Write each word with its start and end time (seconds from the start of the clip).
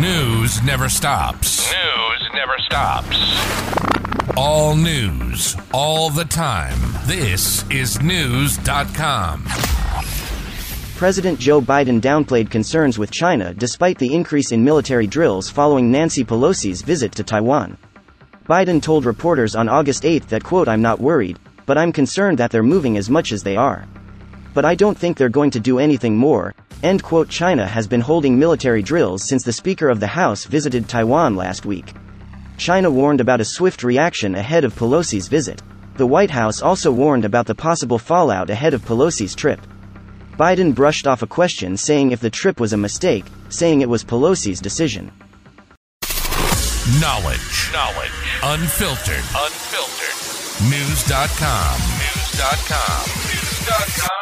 News 0.00 0.62
never 0.62 0.88
stops. 0.88 1.70
News 1.70 2.30
never 2.32 2.56
stops. 2.60 3.18
All 4.38 4.74
news, 4.74 5.54
all 5.74 6.08
the 6.08 6.24
time. 6.24 6.78
This 7.04 7.68
is 7.70 7.98
Knewz.com. 7.98 9.44
President 10.96 11.38
Joe 11.38 11.60
Biden 11.60 12.00
downplayed 12.00 12.50
concerns 12.50 12.98
with 12.98 13.10
China 13.10 13.52
despite 13.52 13.98
the 13.98 14.14
increase 14.14 14.50
in 14.50 14.64
military 14.64 15.06
drills 15.06 15.50
following 15.50 15.90
Nancy 15.90 16.24
Pelosi's 16.24 16.80
visit 16.80 17.12
to 17.16 17.22
Taiwan. 17.22 17.76
Biden 18.48 18.80
told 18.80 19.04
reporters 19.04 19.54
on 19.54 19.68
August 19.68 20.06
8 20.06 20.26
that, 20.28 20.42
quote, 20.42 20.68
I'm 20.68 20.80
not 20.80 21.00
worried, 21.00 21.38
but 21.66 21.76
I'm 21.76 21.92
concerned 21.92 22.38
that 22.38 22.50
they're 22.50 22.62
moving 22.62 22.96
as 22.96 23.10
much 23.10 23.30
as 23.30 23.42
they 23.42 23.56
are. 23.56 23.86
But 24.54 24.64
I 24.64 24.74
don't 24.74 24.98
think 24.98 25.16
they're 25.16 25.28
going 25.28 25.50
to 25.52 25.60
do 25.60 25.78
anything 25.78 26.16
more, 26.16 26.54
End 26.82 27.00
quote 27.00 27.28
China 27.28 27.64
has 27.64 27.86
been 27.86 28.00
holding 28.00 28.36
military 28.36 28.82
drills 28.82 29.22
since 29.28 29.44
the 29.44 29.52
Speaker 29.52 29.88
of 29.88 30.00
the 30.00 30.06
House 30.08 30.44
visited 30.44 30.88
Taiwan 30.88 31.36
last 31.36 31.64
week. 31.64 31.94
China 32.56 32.90
warned 32.90 33.20
about 33.20 33.40
a 33.40 33.44
swift 33.44 33.84
reaction 33.84 34.34
ahead 34.34 34.64
of 34.64 34.74
Pelosi's 34.74 35.28
visit. 35.28 35.62
The 35.96 36.06
White 36.06 36.30
House 36.30 36.60
also 36.60 36.90
warned 36.90 37.24
about 37.24 37.46
the 37.46 37.54
possible 37.54 37.98
fallout 37.98 38.50
ahead 38.50 38.74
of 38.74 38.84
Pelosi's 38.84 39.36
trip. 39.36 39.60
Biden 40.36 40.74
brushed 40.74 41.06
off 41.06 41.22
a 41.22 41.26
question 41.26 41.76
saying 41.76 42.10
if 42.10 42.20
the 42.20 42.30
trip 42.30 42.58
was 42.58 42.72
a 42.72 42.76
mistake, 42.76 43.26
saying 43.48 43.80
it 43.80 43.88
was 43.88 44.02
Pelosi's 44.02 44.60
decision. 44.60 45.12
Knowledge. 47.00 47.70
Knowledge. 47.72 48.10
Unfiltered. 48.42 49.24
Unfiltered. 49.36 50.18
Knewz.com. 50.66 51.78
Knewz.com. 51.78 53.04
Knewz.com. 53.06 54.21